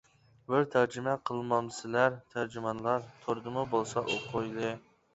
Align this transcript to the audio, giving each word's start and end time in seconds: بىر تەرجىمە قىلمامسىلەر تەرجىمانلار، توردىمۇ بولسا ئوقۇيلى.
بىر 0.51 0.63
تەرجىمە 0.75 1.13
قىلمامسىلەر 1.31 2.17
تەرجىمانلار، 2.33 3.09
توردىمۇ 3.29 3.71
بولسا 3.77 4.09
ئوقۇيلى. 4.19 4.79